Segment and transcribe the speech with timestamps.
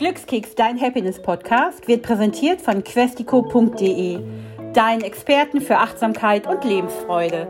[0.00, 4.18] Glückskeks, dein Happiness-Podcast, wird präsentiert von questico.de,
[4.72, 7.46] deinen Experten für Achtsamkeit und Lebensfreude.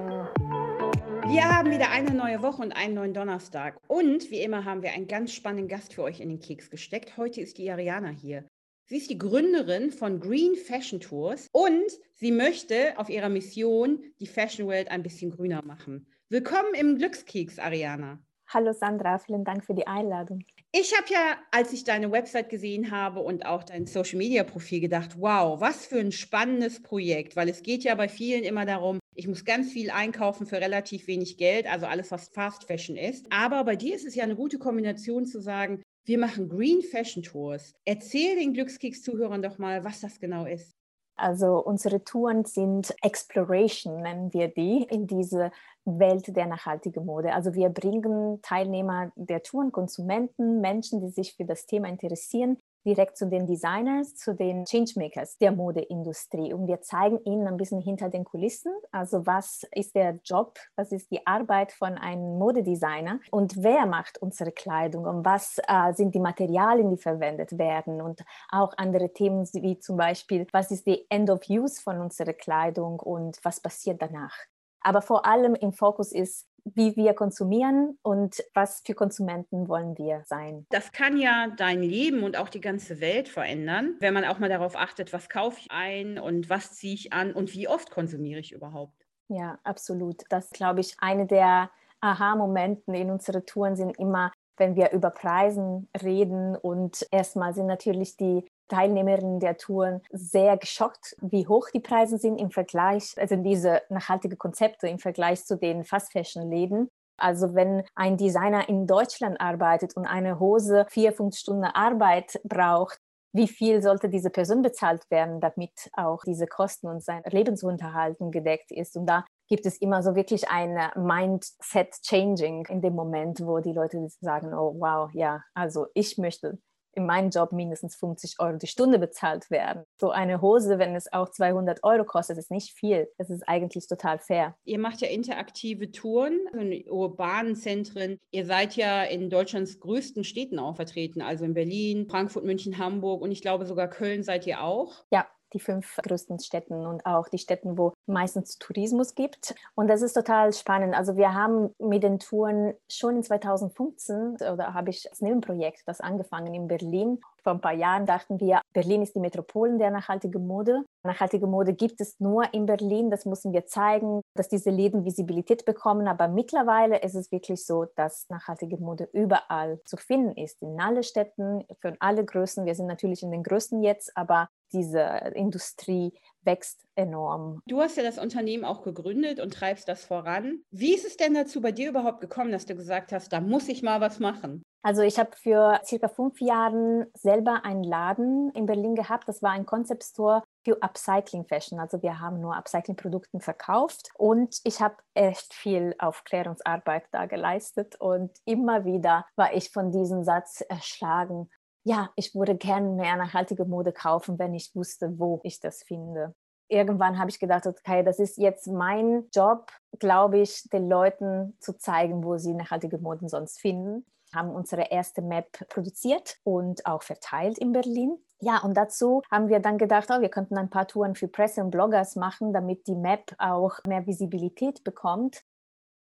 [1.28, 3.78] Wir haben wieder eine neue Woche und einen neuen Donnerstag.
[3.86, 7.16] Und wie immer haben wir einen ganz spannenden Gast für euch in den Keks gesteckt.
[7.16, 8.48] Heute ist die Ariana hier.
[8.86, 14.26] Sie ist die Gründerin von Green Fashion Tours und sie möchte auf ihrer Mission die
[14.26, 16.04] Fashion Welt ein bisschen grüner machen.
[16.28, 18.18] Willkommen im Glückskeks, Ariana.
[18.52, 20.44] Hallo Sandra, vielen Dank für die Einladung.
[20.72, 24.80] Ich habe ja, als ich deine Website gesehen habe und auch dein Social Media Profil
[24.80, 28.98] gedacht, wow, was für ein spannendes Projekt, weil es geht ja bei vielen immer darum,
[29.14, 33.24] ich muss ganz viel einkaufen für relativ wenig Geld, also alles, was Fast Fashion ist.
[33.30, 37.22] Aber bei dir ist es ja eine gute Kombination zu sagen, wir machen Green Fashion
[37.22, 37.72] Tours.
[37.84, 40.79] Erzähl den Glückskeks-Zuhörern doch mal, was das genau ist.
[41.20, 45.52] Also unsere Touren sind Exploration, nennen wir die, in diese
[45.84, 47.34] Welt der nachhaltigen Mode.
[47.34, 53.16] Also wir bringen Teilnehmer der Touren, Konsumenten, Menschen, die sich für das Thema interessieren, direkt
[53.16, 56.52] zu den Designers, zu den Changemakers der Modeindustrie.
[56.52, 60.92] Und wir zeigen ihnen ein bisschen hinter den Kulissen, also was ist der Job, was
[60.92, 66.14] ist die Arbeit von einem Modedesigner und wer macht unsere Kleidung und was äh, sind
[66.14, 71.06] die Materialien, die verwendet werden und auch andere Themen wie zum Beispiel, was ist die
[71.10, 74.36] End of Use von unserer Kleidung und was passiert danach.
[74.82, 80.22] Aber vor allem im Fokus ist, wie wir konsumieren und was für Konsumenten wollen wir
[80.24, 80.66] sein.
[80.70, 84.48] Das kann ja dein Leben und auch die ganze Welt verändern, wenn man auch mal
[84.48, 88.40] darauf achtet, was kaufe ich ein und was ziehe ich an und wie oft konsumiere
[88.40, 89.06] ich überhaupt.
[89.28, 90.22] Ja, absolut.
[90.28, 95.88] Das glaube ich, eine der Aha-Momenten in unseren Touren sind immer, wenn wir über Preisen
[96.00, 102.18] reden und erstmal sind natürlich die Teilnehmerinnen der Touren sehr geschockt, wie hoch die Preise
[102.18, 106.88] sind im Vergleich, also diese nachhaltigen Konzepte im Vergleich zu den Fast Fashion Läden.
[107.16, 112.98] Also wenn ein Designer in Deutschland arbeitet und eine Hose vier, fünf Stunden Arbeit braucht,
[113.32, 118.72] wie viel sollte diese Person bezahlt werden, damit auch diese Kosten und sein Lebensunterhalten gedeckt
[118.72, 118.96] ist.
[118.96, 124.08] Und da gibt es immer so wirklich ein Mindset-Changing in dem Moment, wo die Leute
[124.20, 126.58] sagen, oh wow, ja, also ich möchte
[126.94, 129.84] in meinem Job mindestens 50 Euro die Stunde bezahlt werden.
[129.98, 133.08] So eine Hose, wenn es auch 200 Euro kostet, ist nicht viel.
[133.18, 134.56] Das ist eigentlich total fair.
[134.64, 138.18] Ihr macht ja interaktive Touren in urbanen Zentren.
[138.30, 143.22] Ihr seid ja in Deutschlands größten Städten auch vertreten, also in Berlin, Frankfurt, München, Hamburg
[143.22, 145.04] und ich glaube sogar Köln seid ihr auch.
[145.12, 149.54] Ja, die fünf größten Städten und auch die Städten, wo meistens Tourismus gibt.
[149.74, 150.94] Und das ist total spannend.
[150.94, 156.00] Also wir haben mit den Touren schon in 2015 oder habe ich als Nebenprojekt das
[156.00, 157.20] angefangen in Berlin.
[157.42, 160.84] Vor ein paar Jahren dachten wir, Berlin ist die Metropole der nachhaltigen Mode.
[161.02, 163.10] Nachhaltige Mode gibt es nur in Berlin.
[163.10, 166.08] Das müssen wir zeigen, dass diese Läden Visibilität bekommen.
[166.08, 170.60] Aber mittlerweile ist es wirklich so, dass nachhaltige Mode überall zu finden ist.
[170.62, 172.66] In allen Städten, für alle Größen.
[172.66, 175.00] Wir sind natürlich in den größten jetzt, aber diese
[175.34, 176.12] Industrie
[176.42, 177.60] wächst enorm.
[177.66, 180.60] Du hast ja das Unternehmen auch gegründet und treibst das voran.
[180.70, 183.68] Wie ist es denn dazu bei dir überhaupt gekommen, dass du gesagt hast, da muss
[183.68, 184.62] ich mal was machen?
[184.82, 189.28] Also ich habe für circa fünf Jahre selber einen Laden in Berlin gehabt.
[189.28, 191.78] Das war ein Concept Store für Upcycling Fashion.
[191.78, 198.30] Also wir haben nur Upcycling-Produkte verkauft und ich habe echt viel Aufklärungsarbeit da geleistet und
[198.46, 201.50] immer wieder war ich von diesem Satz erschlagen
[201.84, 206.34] ja, ich würde gerne mehr nachhaltige Mode kaufen, wenn ich wusste, wo ich das finde.
[206.68, 211.76] Irgendwann habe ich gedacht, okay, das ist jetzt mein Job, glaube ich, den Leuten zu
[211.76, 214.06] zeigen, wo sie nachhaltige Moden sonst finden.
[214.34, 218.16] Haben unsere erste Map produziert und auch verteilt in Berlin.
[218.40, 221.62] Ja, und dazu haben wir dann gedacht, oh, wir könnten ein paar Touren für Presse
[221.62, 225.42] und Bloggers machen, damit die Map auch mehr Visibilität bekommt.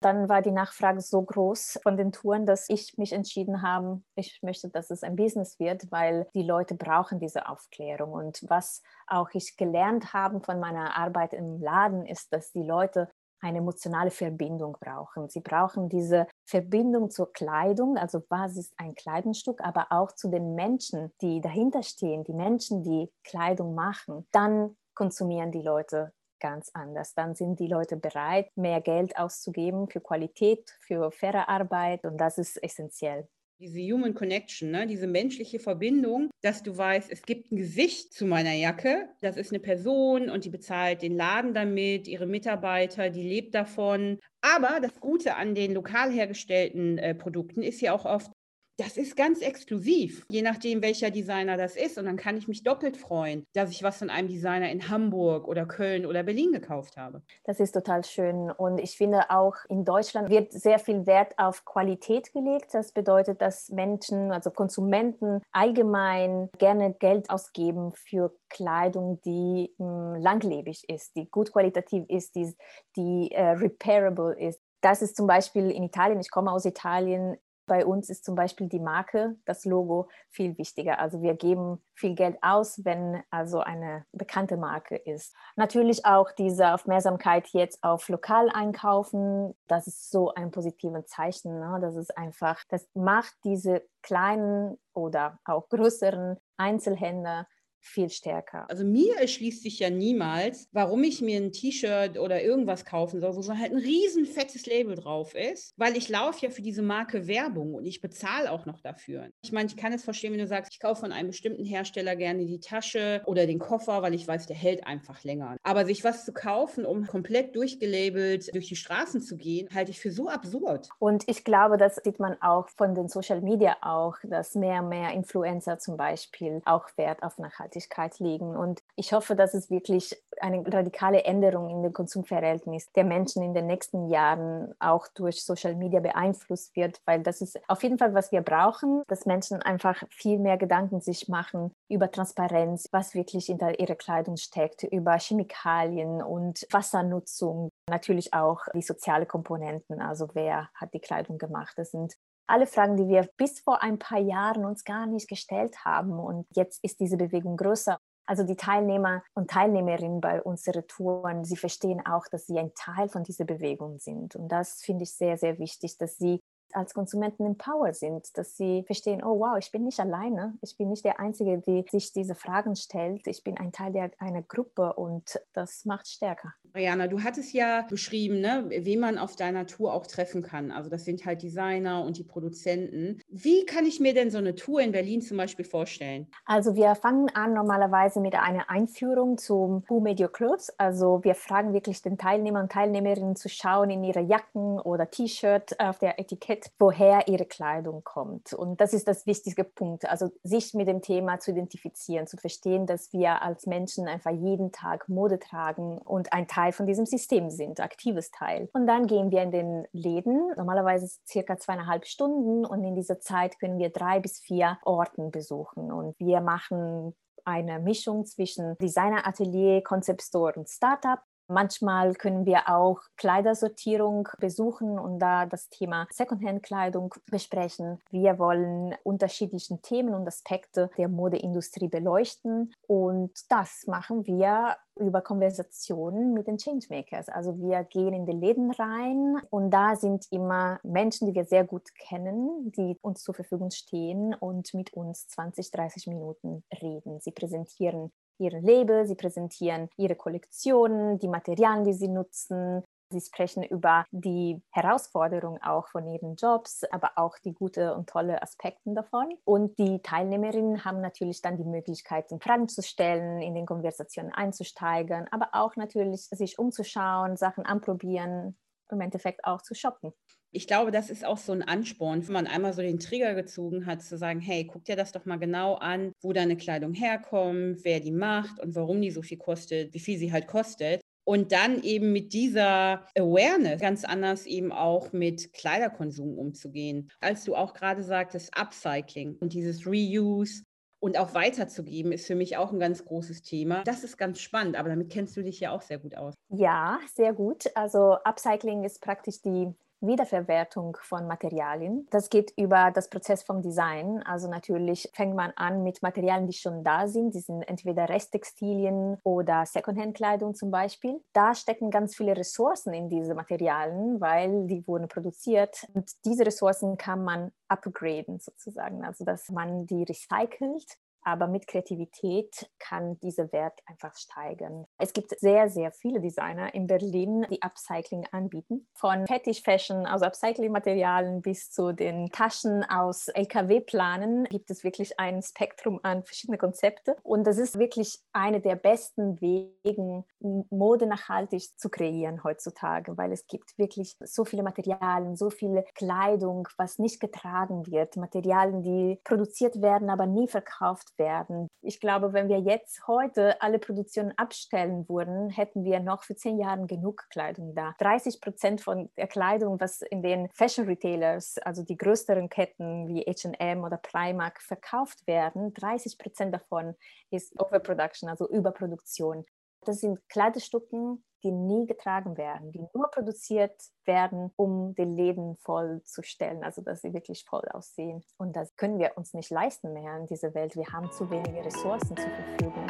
[0.03, 4.41] Dann war die Nachfrage so groß von den Touren, dass ich mich entschieden habe, ich
[4.43, 8.13] möchte, dass es ein Business wird, weil die Leute brauchen diese Aufklärung.
[8.13, 13.11] Und was auch ich gelernt habe von meiner Arbeit im Laden, ist, dass die Leute
[13.43, 15.29] eine emotionale Verbindung brauchen.
[15.29, 20.55] Sie brauchen diese Verbindung zur Kleidung, also was ist ein Kleidungsstück, aber auch zu den
[20.55, 24.27] Menschen, die dahinter stehen, die Menschen, die Kleidung machen.
[24.33, 27.15] Dann konsumieren die Leute ganz anders.
[27.15, 32.39] Dann sind die Leute bereit, mehr Geld auszugeben für Qualität, für faire Arbeit und das
[32.39, 34.87] ist essentiell diese Human Connection, ne?
[34.87, 39.53] diese menschliche Verbindung, dass du weißt, es gibt ein Gesicht zu meiner Jacke, das ist
[39.53, 44.19] eine Person und die bezahlt den Laden damit, ihre Mitarbeiter, die lebt davon.
[44.41, 48.33] Aber das Gute an den lokal hergestellten äh, Produkten ist ja auch oft,
[48.79, 51.99] das ist ganz exklusiv, je nachdem, welcher Designer das ist.
[51.99, 55.47] Und dann kann ich mich doppelt freuen, dass ich was von einem Designer in Hamburg
[55.47, 57.23] oder Köln oder Berlin gekauft habe.
[57.45, 58.51] Das ist total schön.
[58.51, 62.73] Und ich finde auch in Deutschland wird sehr viel Wert auf Qualität gelegt.
[62.73, 70.89] Das bedeutet, dass Menschen, also Konsumenten allgemein gerne Geld ausgeben für Kleidung, die hm, langlebig
[70.89, 72.55] ist, die gut qualitativ ist, die,
[72.97, 74.61] die äh, repairable ist.
[74.81, 77.37] Das ist zum Beispiel in Italien, ich komme aus Italien,
[77.67, 80.99] bei uns ist zum Beispiel die Marke, das Logo viel wichtiger.
[80.99, 85.35] Also wir geben viel Geld aus, wenn also eine bekannte Marke ist.
[85.57, 91.59] Natürlich auch diese Aufmerksamkeit jetzt auf lokal einkaufen, das ist so ein positives Zeichen.
[91.59, 91.79] Ne?
[91.81, 97.47] Das ist einfach, das macht diese kleinen oder auch größeren Einzelhändler
[97.83, 98.67] viel stärker.
[98.71, 103.35] Also mir erschließt sich ja niemals, warum ich mir ein T-Shirt oder irgendwas kaufen soll,
[103.37, 106.83] wo so halt ein riesen fettes Label drauf ist, weil ich laufe ja für diese
[106.83, 109.29] Marke Werbung und ich bezahle auch noch dafür.
[109.43, 112.15] Ich meine, ich kann es verstehen, wenn du sagst, ich kaufe von einem bestimmten Hersteller
[112.17, 115.57] gerne die Tasche oder den Koffer, weil ich weiß, der hält einfach länger.
[115.65, 120.01] Aber sich was zu kaufen, um komplett durchgelabelt durch die Straßen zu gehen, halte ich
[120.01, 120.89] für so absurd.
[121.01, 124.89] Und ich glaube, das sieht man auch von den Social Media auch, dass mehr und
[124.89, 128.57] mehr Influencer zum Beispiel auch Wert auf Nachhaltigkeit Nachhaltigkeit legen.
[128.57, 133.55] Und ich hoffe, dass es wirklich eine radikale Änderung in dem Konsumverhältnis der Menschen in
[133.55, 138.15] den nächsten Jahren auch durch Social Media beeinflusst wird, weil das ist auf jeden Fall,
[138.15, 143.47] was wir brauchen, dass Menschen einfach viel mehr Gedanken sich machen über Transparenz, was wirklich
[143.47, 150.71] hinter ihrer Kleidung steckt, über Chemikalien und Wassernutzung, natürlich auch die soziale Komponenten, also wer
[150.75, 151.75] hat die Kleidung gemacht.
[151.77, 152.15] Das sind
[152.53, 156.21] alle Fragen, die wir bis vor ein paar Jahren uns gar nicht gestellt haben.
[156.21, 157.99] Und jetzt ist diese Bewegung größer.
[158.27, 163.09] Also die Teilnehmer und Teilnehmerinnen bei unseren Touren, sie verstehen auch, dass sie ein Teil
[163.09, 164.37] von dieser Bewegung sind.
[164.37, 166.41] Und das finde ich sehr, sehr wichtig, dass sie
[166.73, 170.77] als Konsumenten in Power sind, dass sie verstehen, oh wow, ich bin nicht alleine, ich
[170.77, 174.43] bin nicht der Einzige, der sich diese Fragen stellt, ich bin ein Teil der, einer
[174.43, 176.55] Gruppe und das macht stärker.
[176.75, 180.71] Mariana, du hattest ja beschrieben, ne, wen man auf deiner Tour auch treffen kann.
[180.71, 183.21] Also das sind halt Designer und die Produzenten.
[183.29, 186.29] Wie kann ich mir denn so eine Tour in Berlin zum Beispiel vorstellen?
[186.47, 190.73] Also wir fangen an normalerweise mit einer Einführung zum Who Your Clothes.
[190.79, 195.79] Also wir fragen wirklich den Teilnehmer und Teilnehmerinnen zu schauen in ihre Jacken oder T-Shirt
[195.79, 198.55] auf der Etikett, woher ihre Kleidung kommt.
[198.55, 200.09] Und das ist das wichtigste Punkt.
[200.09, 204.73] Also sich mit dem Thema zu identifizieren, zu verstehen, dass wir als Menschen einfach jeden
[204.73, 208.69] Tag Mode tragen und ein Teil Teil von diesem System sind, aktives Teil.
[208.73, 213.59] Und dann gehen wir in den Läden, normalerweise circa zweieinhalb Stunden und in dieser Zeit
[213.59, 217.15] können wir drei bis vier Orten besuchen und wir machen
[217.45, 221.19] eine Mischung zwischen Designeratelier, Concept Store und Startup.
[221.53, 228.01] Manchmal können wir auch Kleidersortierung besuchen und da das Thema Secondhand-Kleidung besprechen.
[228.11, 236.33] Wir wollen unterschiedliche Themen und Aspekte der Modeindustrie beleuchten und das machen wir über Konversationen
[236.33, 237.29] mit den Changemakers.
[237.29, 241.65] Also wir gehen in die Läden rein und da sind immer Menschen, die wir sehr
[241.65, 247.21] gut kennen, die uns zur Verfügung stehen und mit uns 20, 30 Minuten reden.
[247.21, 252.83] Sie präsentieren ihren Label, sie präsentieren ihre Kollektionen, die Materialien, die sie nutzen.
[253.11, 258.43] Sie sprechen über die Herausforderungen auch von ihren Jobs, aber auch die gute und tolle
[258.43, 259.35] Aspekte davon.
[259.45, 265.29] Und die Teilnehmerinnen haben natürlich dann die Möglichkeit, Fragen zu stellen, in den Konversationen einzusteigen,
[265.31, 268.57] aber auch natürlich sich umzuschauen, Sachen anprobieren,
[268.91, 270.13] im Endeffekt auch zu shoppen
[270.53, 273.87] ich glaube, das ist auch so ein Ansporn, wenn man einmal so den Trigger gezogen
[273.87, 277.85] hat, zu sagen, hey, guck dir das doch mal genau an, wo deine Kleidung herkommt,
[277.85, 281.01] wer die macht und warum die so viel kostet, wie viel sie halt kostet.
[281.25, 287.09] Und dann eben mit dieser Awareness ganz anders eben auch mit Kleiderkonsum umzugehen.
[287.21, 290.65] Als du auch gerade sagtest, Upcycling und dieses Reuse
[291.01, 293.85] und auch weiterzugeben, ist für mich auch ein ganz großes Thema.
[293.85, 296.35] Das ist ganz spannend, aber damit kennst du dich ja auch sehr gut aus.
[296.49, 297.71] Ja, sehr gut.
[297.77, 302.07] Also Upcycling ist praktisch die Wiederverwertung von Materialien.
[302.11, 304.23] Das geht über das Prozess vom Design.
[304.25, 307.35] Also natürlich fängt man an mit Materialien, die schon da sind.
[307.35, 311.21] Die sind entweder Resttextilien oder Secondhand-Kleidung zum Beispiel.
[311.33, 315.87] Da stecken ganz viele Ressourcen in diese Materialien, weil die wurden produziert.
[315.95, 319.05] Und diese Ressourcen kann man upgraden sozusagen.
[319.05, 324.87] Also dass man die recycelt aber mit Kreativität kann dieser Wert einfach steigen.
[324.99, 328.87] Es gibt sehr, sehr viele Designer in Berlin, die Upcycling anbieten.
[328.95, 335.43] Von Fetish Fashion, also Upcycling-Materialien bis zu den Taschen aus LKW-Planen gibt es wirklich ein
[335.43, 337.15] Spektrum an verschiedenen Konzepten.
[337.23, 343.47] Und das ist wirklich eine der besten Wegen, Mode nachhaltig zu kreieren heutzutage, weil es
[343.47, 349.81] gibt wirklich so viele Materialien, so viele Kleidung, was nicht getragen wird, Materialien, die produziert
[349.81, 351.69] werden, aber nie verkauft werden.
[351.83, 356.59] Ich glaube, wenn wir jetzt heute alle Produktionen abstellen würden, hätten wir noch für zehn
[356.59, 357.95] Jahre genug Kleidung da.
[357.99, 363.23] 30 Prozent von der Kleidung, was in den Fashion Retailers, also die größeren Ketten wie
[363.23, 366.95] H&M oder Primark verkauft werden, 30 Prozent davon
[367.31, 369.45] ist Overproduction, also Überproduktion.
[369.85, 373.75] Das sind Kleidungsstücken, die nie getragen werden, die nur produziert
[374.05, 378.23] werden, um die Läden vollzustellen, also dass sie wirklich voll aussehen.
[378.37, 380.77] Und das können wir uns nicht leisten mehr in dieser Welt.
[380.77, 382.87] Wir haben zu wenige Ressourcen zur Verfügung.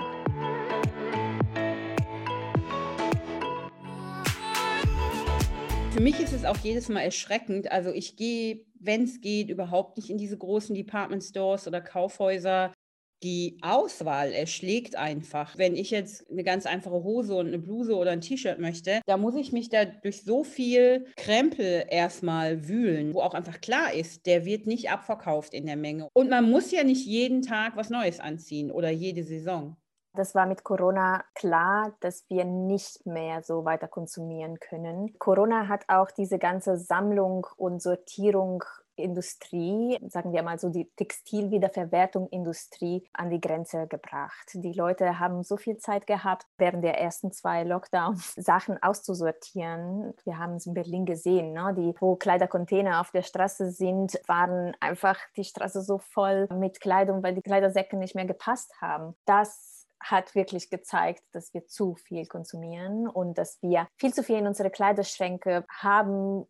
[5.93, 7.73] Für mich ist es auch jedes Mal erschreckend.
[7.73, 12.75] Also ich gehe, wenn es geht, überhaupt nicht in diese großen Department Stores oder Kaufhäuser
[13.23, 15.57] die Auswahl erschlägt einfach.
[15.57, 19.17] Wenn ich jetzt eine ganz einfache Hose und eine Bluse oder ein T-Shirt möchte, da
[19.17, 24.27] muss ich mich da durch so viel Krempel erstmal wühlen, wo auch einfach klar ist,
[24.27, 26.09] der wird nicht abverkauft in der Menge.
[26.13, 29.77] Und man muss ja nicht jeden Tag was Neues anziehen oder jede Saison.
[30.15, 35.19] Das war mit Corona klar, dass wir nicht mehr so weiter konsumieren können.
[35.19, 38.63] Corona hat auch diese ganze Sammlung und Sortierung
[38.97, 44.51] Industrie, sagen wir mal so die Textilwiederverwertung-Industrie an die Grenze gebracht.
[44.55, 50.15] Die Leute haben so viel Zeit gehabt, während der ersten zwei Lockdowns Sachen auszusortieren.
[50.25, 51.75] Wir haben es in Berlin gesehen, ne?
[51.77, 57.23] die, wo Kleidercontainer auf der Straße sind, waren einfach die Straße so voll mit Kleidung,
[57.23, 59.15] weil die Kleidersäcke nicht mehr gepasst haben.
[59.25, 64.39] Das hat wirklich gezeigt, dass wir zu viel konsumieren und dass wir viel zu viel
[64.39, 66.47] in unsere Kleiderschränke haben,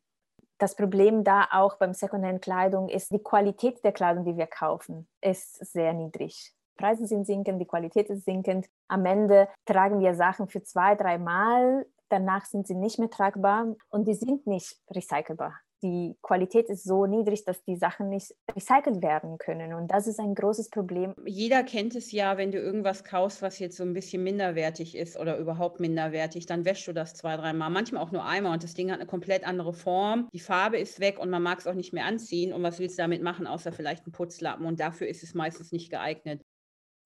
[0.63, 5.57] das Problem da auch beim Secondhand-Kleidung ist, die Qualität der Kleidung, die wir kaufen, ist
[5.57, 6.55] sehr niedrig.
[6.77, 8.69] Preise sind sinkend, die Qualität ist sinkend.
[8.87, 13.75] Am Ende tragen wir Sachen für zwei, drei Mal, danach sind sie nicht mehr tragbar
[13.89, 19.03] und die sind nicht recycelbar die Qualität ist so niedrig, dass die Sachen nicht recycelt
[19.03, 19.75] werden können.
[19.75, 21.15] Und das ist ein großes Problem.
[21.27, 25.19] Jeder kennt es ja, wenn du irgendwas kaufst, was jetzt so ein bisschen minderwertig ist
[25.19, 28.75] oder überhaupt minderwertig, dann wäschst du das zwei, dreimal, manchmal auch nur einmal und das
[28.75, 30.29] Ding hat eine komplett andere Form.
[30.33, 32.53] Die Farbe ist weg und man mag es auch nicht mehr anziehen.
[32.53, 34.67] Und was willst du damit machen, außer vielleicht einen Putzlappen?
[34.67, 36.43] Und dafür ist es meistens nicht geeignet.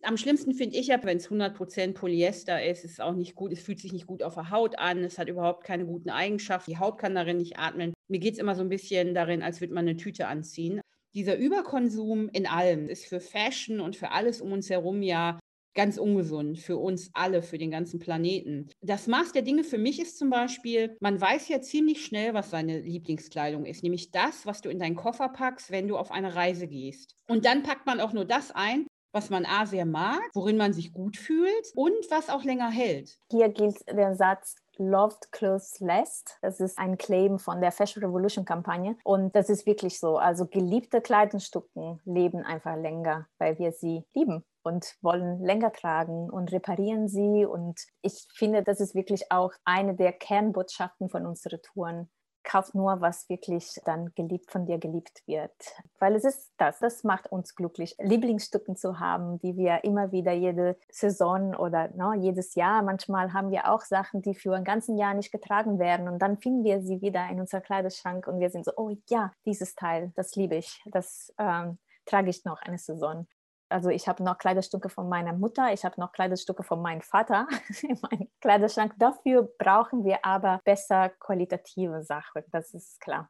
[0.03, 3.53] Am schlimmsten finde ich ja, wenn es 100% Polyester ist, ist es auch nicht gut,
[3.53, 6.71] es fühlt sich nicht gut auf der Haut an, es hat überhaupt keine guten Eigenschaften,
[6.71, 7.93] die Haut kann darin nicht atmen.
[8.09, 10.81] Mir geht es immer so ein bisschen darin, als würde man eine Tüte anziehen.
[11.15, 15.39] Dieser Überkonsum in allem ist für Fashion und für alles um uns herum ja
[15.77, 18.69] ganz ungesund für uns alle, für den ganzen Planeten.
[18.81, 22.51] Das Maß der Dinge für mich ist zum Beispiel, man weiß ja ziemlich schnell, was
[22.51, 26.35] seine Lieblingskleidung ist, nämlich das, was du in deinen Koffer packst, wenn du auf eine
[26.35, 27.15] Reise gehst.
[27.29, 28.87] Und dann packt man auch nur das ein,
[29.17, 33.19] was man A sehr mag, worin man sich gut fühlt und was auch länger hält.
[33.31, 36.37] Hier gilt der Satz, Loved Clothes Last.
[36.43, 38.95] Das ist ein Claim von der Fashion Revolution Kampagne.
[39.05, 40.19] Und das ist wirklich so.
[40.19, 46.53] Also geliebte Kleidungsstücken leben einfach länger, weil wir sie lieben und wollen länger tragen und
[46.53, 47.47] reparieren sie.
[47.47, 52.11] Und ich finde, das ist wirklich auch eine der Kernbotschaften von unseren Touren
[52.47, 55.53] kauf nur, was wirklich dann geliebt von dir geliebt wird.
[55.99, 60.33] Weil es ist das, das macht uns glücklich, Lieblingsstücken zu haben, die wir immer wieder
[60.33, 64.65] jede Saison oder no, ne, jedes Jahr, manchmal haben wir auch Sachen, die für ein
[64.65, 68.39] ganzes Jahr nicht getragen werden und dann finden wir sie wieder in unserem Kleiderschrank und
[68.39, 72.63] wir sind so, oh ja, dieses Teil, das liebe ich, das ähm, trage ich noch
[72.63, 73.27] eine Saison.
[73.69, 77.49] Also ich habe noch Kleiderstücke von meiner Mutter, ich habe noch Kleiderstücke von meinem Vater
[77.83, 78.95] in meinem Kleiderschrank.
[78.99, 83.29] Dafür brauchen wir aber besser qualitative Sachen, das ist klar.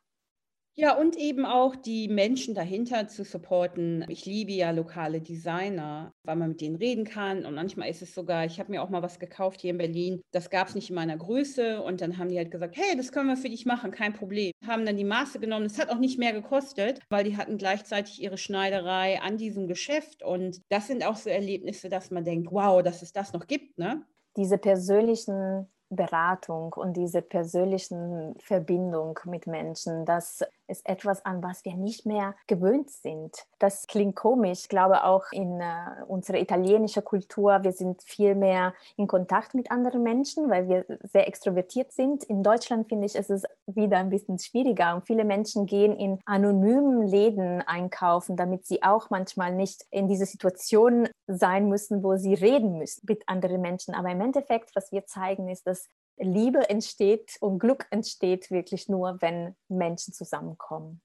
[0.78, 4.04] Ja, und eben auch die Menschen dahinter zu supporten.
[4.10, 7.46] Ich liebe ja lokale Designer, weil man mit denen reden kann.
[7.46, 10.20] Und manchmal ist es sogar, ich habe mir auch mal was gekauft hier in Berlin.
[10.32, 11.82] Das gab es nicht in meiner Größe.
[11.82, 14.52] Und dann haben die halt gesagt, hey, das können wir für dich machen, kein Problem.
[14.66, 15.64] Haben dann die Maße genommen.
[15.64, 20.22] Es hat auch nicht mehr gekostet, weil die hatten gleichzeitig ihre Schneiderei an diesem Geschäft.
[20.22, 23.78] Und das sind auch so Erlebnisse, dass man denkt, wow, dass es das noch gibt,
[23.78, 24.04] ne?
[24.36, 31.74] Diese persönlichen Beratung und diese persönlichen Verbindung mit Menschen, das ist etwas, an was wir
[31.76, 33.46] nicht mehr gewöhnt sind.
[33.58, 34.62] Das klingt komisch.
[34.62, 39.70] Ich glaube auch in äh, unserer italienischen Kultur, wir sind viel mehr in Kontakt mit
[39.70, 42.24] anderen Menschen, weil wir sehr extrovertiert sind.
[42.24, 46.18] In Deutschland finde ich, ist es wieder ein bisschen schwieriger und viele Menschen gehen in
[46.24, 52.34] anonymen Läden einkaufen, damit sie auch manchmal nicht in diese Situation sein müssen, wo sie
[52.34, 53.94] reden müssen mit anderen Menschen.
[53.94, 55.75] Aber im Endeffekt, was wir zeigen, ist, dass
[56.18, 61.00] Liebe entsteht und Glück entsteht wirklich nur, wenn Menschen zusammenkommen.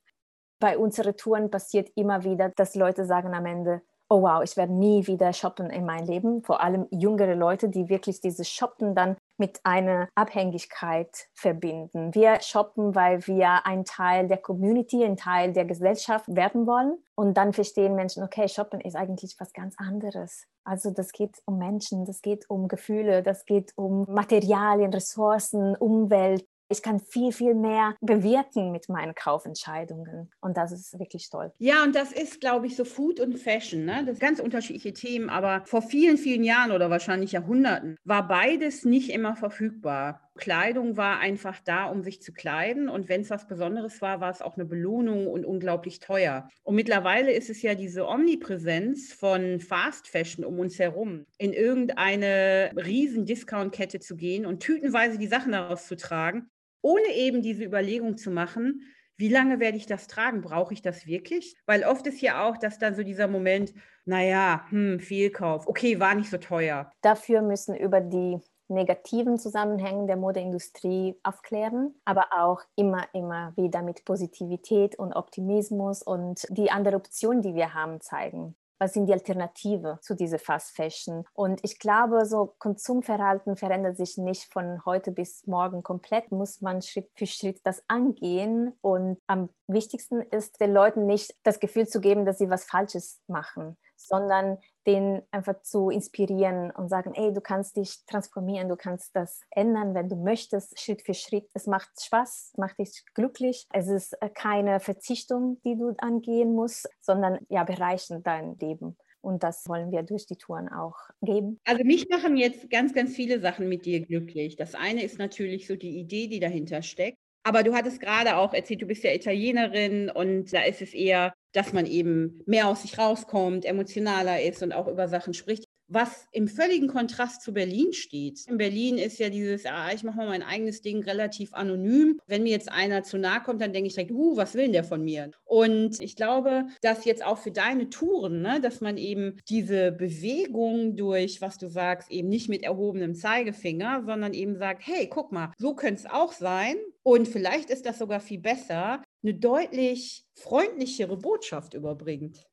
[0.60, 4.74] Bei unseren Touren passiert immer wieder, dass Leute sagen am Ende, oh wow, ich werde
[4.74, 6.44] nie wieder shoppen in meinem Leben.
[6.44, 12.14] Vor allem jüngere Leute, die wirklich dieses Shoppen dann mit einer Abhängigkeit verbinden.
[12.14, 17.00] Wir shoppen, weil wir ein Teil der Community, ein Teil der Gesellschaft werden wollen.
[17.16, 20.46] Und dann verstehen Menschen, okay, shoppen ist eigentlich was ganz anderes.
[20.64, 26.46] Also das geht um Menschen, das geht um Gefühle, das geht um Materialien, Ressourcen, Umwelt.
[26.72, 30.32] Ich kann viel, viel mehr bewirken mit meinen Kaufentscheidungen.
[30.40, 31.52] Und das ist wirklich toll.
[31.58, 33.84] Ja, und das ist, glaube ich, so Food und Fashion.
[33.84, 34.06] Ne?
[34.06, 35.30] Das sind ganz unterschiedliche Themen.
[35.30, 40.22] Aber vor vielen, vielen Jahren oder wahrscheinlich Jahrhunderten war beides nicht immer verfügbar.
[40.36, 42.88] Kleidung war einfach da, um sich zu kleiden.
[42.88, 46.48] Und wenn es was Besonderes war, war es auch eine Belohnung und unglaublich teuer.
[46.64, 52.72] Und mittlerweile ist es ja diese Omnipräsenz von Fast Fashion um uns herum, in irgendeine
[52.78, 56.50] riesen Discount-Kette zu gehen und tütenweise die Sachen daraus zu tragen
[56.82, 58.82] ohne eben diese Überlegung zu machen,
[59.18, 60.42] wie lange werde ich das tragen?
[60.42, 61.56] Brauche ich das wirklich?
[61.68, 63.74] Weil oft ist ja auch, dass dann so dieser Moment,
[64.06, 66.92] naja, hm, Fehlkauf, okay, war nicht so teuer.
[67.02, 74.06] Dafür müssen über die negativen Zusammenhänge der Modeindustrie aufklären, aber auch immer, immer wieder mit
[74.06, 80.00] Positivität und Optimismus und die andere Option, die wir haben, zeigen was sind die Alternative
[80.02, 81.24] zu dieser Fast Fashion.
[81.34, 86.82] Und ich glaube, so Konsumverhalten verändert sich nicht von heute bis morgen komplett, muss man
[86.82, 88.74] Schritt für Schritt das angehen.
[88.82, 93.22] Und am wichtigsten ist, den Leuten nicht das Gefühl zu geben, dass sie was Falsches
[93.28, 93.78] machen,
[94.08, 99.42] sondern den einfach zu inspirieren und sagen, ey, du kannst dich transformieren, du kannst das
[99.52, 101.50] ändern, wenn du möchtest, Schritt für Schritt.
[101.54, 103.68] Es macht Spaß, macht dich glücklich.
[103.72, 108.98] Es ist äh, keine Verzichtung, die du angehen musst, sondern ja, bereichern dein Leben.
[109.22, 111.60] Und das wollen wir durch die Touren auch geben.
[111.66, 114.56] Also mich machen jetzt ganz, ganz viele Sachen mit dir glücklich.
[114.56, 117.18] Das eine ist natürlich so die Idee, die dahinter steckt.
[117.44, 121.34] Aber du hattest gerade auch erzählt, du bist ja Italienerin und da ist es eher,
[121.54, 126.28] dass man eben mehr aus sich rauskommt, emotionaler ist und auch über Sachen spricht was
[126.32, 128.48] im völligen Kontrast zu Berlin steht.
[128.48, 132.20] In Berlin ist ja dieses, ah, ich mache mal mein eigenes Ding relativ anonym.
[132.28, 134.74] Wenn mir jetzt einer zu nahe kommt, dann denke ich direkt, uh, was will denn
[134.74, 135.32] der von mir?
[135.44, 140.96] Und ich glaube, dass jetzt auch für deine Touren, ne, dass man eben diese Bewegung
[140.96, 145.52] durch, was du sagst, eben nicht mit erhobenem Zeigefinger, sondern eben sagt, hey, guck mal,
[145.58, 146.76] so könnte es auch sein.
[147.04, 152.48] Und vielleicht ist das sogar viel besser, eine deutlich freundlichere Botschaft überbringt.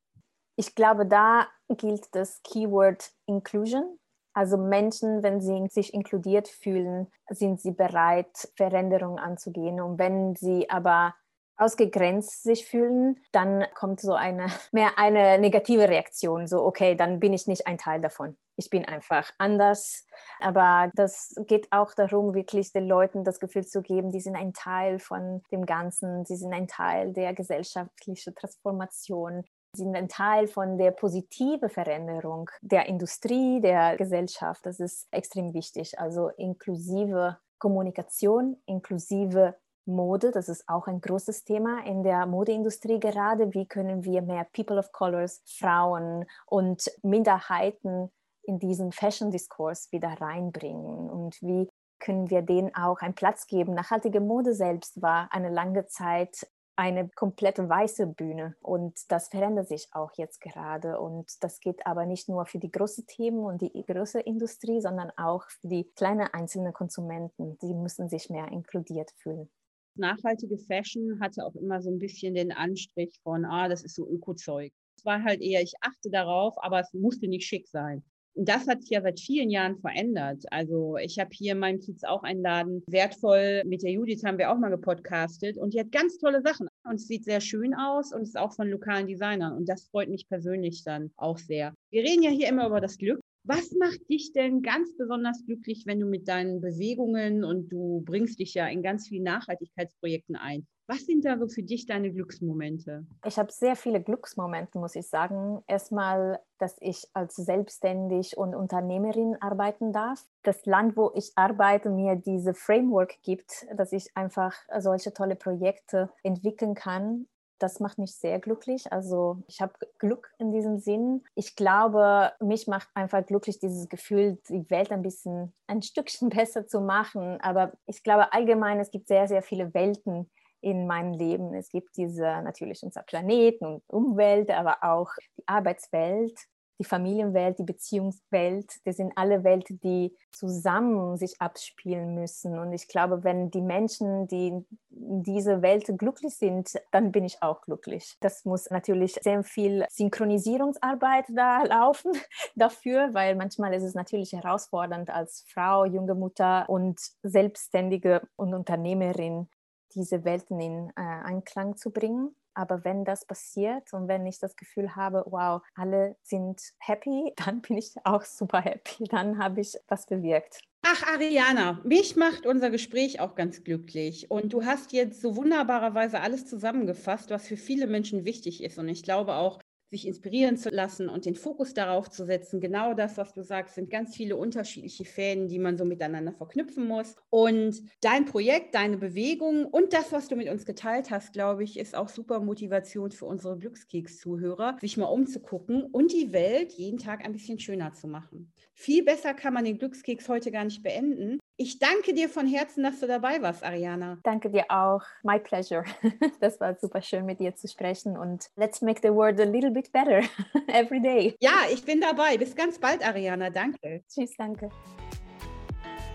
[0.56, 3.98] Ich glaube, da gilt das Keyword Inclusion.
[4.34, 9.80] Also Menschen, wenn sie sich inkludiert fühlen, sind sie bereit, Veränderungen anzugehen.
[9.80, 11.14] Und wenn sie aber
[11.58, 16.47] ausgegrenzt sich fühlen, dann kommt so eine mehr eine negative Reaktion.
[16.47, 18.36] So, okay, dann bin ich nicht ein Teil davon.
[18.56, 20.06] Ich bin einfach anders.
[20.40, 24.52] Aber das geht auch darum, wirklich den Leuten das Gefühl zu geben, die sind ein
[24.52, 29.44] Teil von dem Ganzen, sie sind ein Teil der gesellschaftlichen Transformation
[29.76, 34.64] sind ein Teil von der positiven Veränderung der Industrie, der Gesellschaft.
[34.64, 35.99] Das ist extrem wichtig.
[35.99, 39.56] Also inklusive Kommunikation, inklusive
[39.88, 43.52] Mode, das ist auch ein großes Thema in der Modeindustrie gerade.
[43.54, 48.10] Wie können wir mehr People of Colors, Frauen und Minderheiten
[48.42, 51.10] in diesen Fashion-Diskurs wieder reinbringen?
[51.10, 53.74] Und wie können wir denen auch einen Platz geben?
[53.74, 56.46] Nachhaltige Mode selbst war eine lange Zeit
[56.78, 58.54] eine komplette weiße Bühne.
[58.60, 61.00] Und das verändert sich auch jetzt gerade.
[61.00, 65.10] Und das geht aber nicht nur für die großen Themen und die große Industrie, sondern
[65.16, 67.58] auch für die kleinen einzelnen Konsumenten.
[67.58, 69.50] Die müssen sich mehr inkludiert fühlen.
[69.99, 74.08] Nachhaltige Fashion hatte auch immer so ein bisschen den Anstrich von, ah, das ist so
[74.08, 74.73] Ökozeug.
[74.97, 78.02] Es war halt eher, ich achte darauf, aber es musste nicht schick sein.
[78.39, 80.45] Und das hat sich ja seit vielen Jahren verändert.
[80.52, 84.39] Also ich habe hier in meinem Kiez auch einen Laden, wertvoll, mit der Judith haben
[84.39, 87.75] wir auch mal gepodcastet und die hat ganz tolle Sachen und es sieht sehr schön
[87.75, 91.75] aus und ist auch von lokalen Designern und das freut mich persönlich dann auch sehr.
[91.91, 93.19] Wir reden ja hier immer über das Glück.
[93.49, 98.41] Was macht dich denn ganz besonders glücklich, wenn du mit deinen Bewegungen und du bringst
[98.41, 100.67] dich ja in ganz vielen Nachhaltigkeitsprojekten ein?
[100.87, 103.06] Was sind da so für dich deine Glücksmomente?
[103.25, 105.63] Ich habe sehr viele Glücksmomente, muss ich sagen.
[105.67, 110.26] Erstmal, dass ich als Selbstständig und Unternehmerin arbeiten darf.
[110.43, 116.11] Das Land, wo ich arbeite, mir diese Framework gibt, dass ich einfach solche tolle Projekte
[116.23, 117.26] entwickeln kann
[117.58, 118.92] das macht mich sehr glücklich.
[118.92, 121.25] Also ich habe Glück in diesem Sinn.
[121.34, 126.66] Ich glaube, mich macht einfach glücklich dieses Gefühl, die Welt ein bisschen ein Stückchen besser
[126.66, 127.40] zu machen.
[127.40, 131.54] Aber ich glaube allgemein, es gibt sehr, sehr viele Welten in meinem Leben.
[131.54, 136.36] Es gibt diese natürlich unser Planeten und Umwelt, aber auch die Arbeitswelt
[136.78, 142.58] die Familienwelt, die Beziehungswelt, das sind alle Welten, die zusammen sich abspielen müssen.
[142.58, 144.49] Und ich glaube, wenn die Menschen, die
[144.91, 148.17] in dieser Welt glücklich sind, dann bin ich auch glücklich.
[148.21, 152.12] Das muss natürlich sehr viel Synchronisierungsarbeit da laufen
[152.54, 159.49] dafür, weil manchmal ist es natürlich herausfordernd als Frau, junge Mutter und Selbstständige und Unternehmerin
[159.95, 162.34] diese Welten in äh, Einklang zu bringen.
[162.58, 167.60] Aber wenn das passiert und wenn ich das Gefühl habe, wow, alle sind happy, dann
[167.60, 169.04] bin ich auch super happy.
[169.04, 170.60] Dann habe ich was bewirkt.
[170.82, 174.30] Ach, Ariana, mich macht unser Gespräch auch ganz glücklich.
[174.30, 178.78] Und du hast jetzt so wunderbarerweise alles zusammengefasst, was für viele Menschen wichtig ist.
[178.78, 182.60] Und ich glaube auch, sich inspirieren zu lassen und den Fokus darauf zu setzen.
[182.60, 186.86] Genau das, was du sagst, sind ganz viele unterschiedliche Fäden, die man so miteinander verknüpfen
[186.86, 187.16] muss.
[187.30, 191.78] Und dein Projekt, deine Bewegung und das, was du mit uns geteilt hast, glaube ich,
[191.78, 197.24] ist auch super Motivation für unsere Glückskeks-Zuhörer, sich mal umzugucken und die Welt jeden Tag
[197.24, 198.52] ein bisschen schöner zu machen.
[198.74, 201.38] Viel besser kann man den Glückskeks heute gar nicht beenden.
[201.60, 204.18] Ich danke dir von Herzen, dass du dabei warst, Ariana.
[204.23, 205.02] Danke dir auch.
[205.25, 205.82] My pleasure.
[206.40, 209.73] Das war super schön, mit dir zu sprechen und let's make the world a little
[209.73, 210.23] bit better
[210.68, 211.34] every day.
[211.40, 212.36] Ja, ich bin dabei.
[212.38, 213.50] Bis ganz bald, Ariana.
[213.50, 214.04] Danke.
[214.08, 214.68] Tschüss, danke.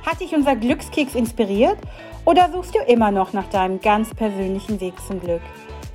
[0.05, 1.77] Hat dich unser Glückskeks inspiriert
[2.23, 5.41] oder suchst du immer noch nach deinem ganz persönlichen Weg zum Glück?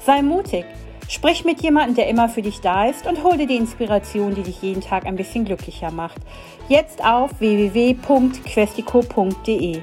[0.04, 0.66] Sei mutig.
[1.08, 4.42] Sprich mit jemandem, der immer für dich da ist und hol dir die Inspiration, die
[4.42, 6.20] dich jeden Tag ein bisschen glücklicher macht.
[6.68, 9.80] Jetzt auf www.questico.de.